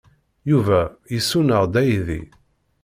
Yuba 0.51 0.81
yessuneɣ-d 1.13 1.73
aydi. 1.81 2.21